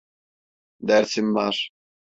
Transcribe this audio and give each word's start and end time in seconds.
Dersim 0.87 1.35
var. 1.35 1.69